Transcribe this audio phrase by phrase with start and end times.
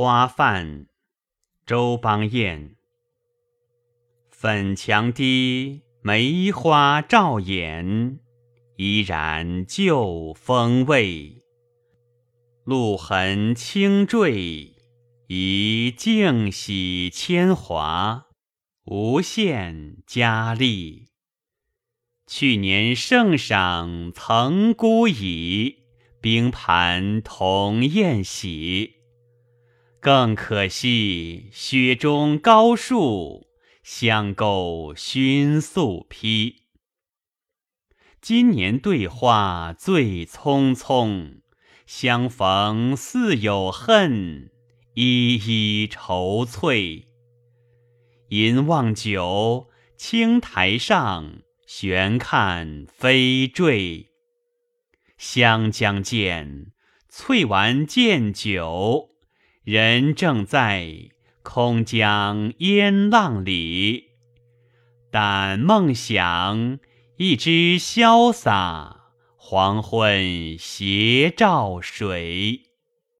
[0.00, 0.86] 花饭，
[1.66, 2.76] 周邦彦。
[4.30, 8.20] 粉墙低，梅花照眼，
[8.76, 11.42] 依然旧风味。
[12.62, 14.76] 露痕轻坠，
[15.26, 18.26] 宜净洗铅华，
[18.84, 21.08] 无限佳丽。
[22.24, 25.78] 去年圣赏曾孤倚，
[26.20, 28.97] 冰盘同宴喜。
[30.00, 33.48] 更可惜雪中高树，
[33.82, 36.62] 相钩熏素披。
[38.20, 41.40] 今年对话最匆匆，
[41.84, 44.50] 相逢似有恨，
[44.94, 47.08] 依依愁翠。
[48.28, 54.10] 吟望酒，青台上悬看飞坠。
[55.16, 56.72] 湘江见，
[57.08, 59.08] 翠丸见酒。
[59.70, 61.10] 人正在
[61.42, 64.12] 空江烟浪里，
[65.10, 66.78] 但梦想
[67.18, 72.67] 一枝潇洒，黄昏斜照水。